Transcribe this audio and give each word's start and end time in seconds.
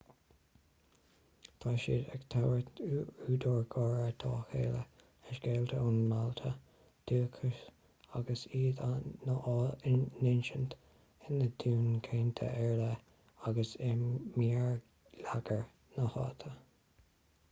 tá 1.63 1.71
siad 1.81 2.05
ag 2.15 2.23
tabhairt 2.35 2.79
údar 3.33 3.59
gáire 3.75 4.07
dá 4.23 4.31
chéile 4.53 4.79
le 5.25 5.35
scéalta 5.41 5.81
ón 5.89 5.99
mbailte 6.05 6.53
dúchais 7.13 7.61
agus 8.21 8.47
iad 8.61 8.81
á 8.87 8.89
n-insint 9.93 10.75
ina 11.35 11.51
dtuin 11.51 11.85
chainte 12.11 12.51
ar 12.65 12.75
leith 12.83 13.07
agus 13.53 13.77
i 13.93 13.93
mbéarlagair 14.09 15.63
na 15.99 16.11
háite 16.19 16.55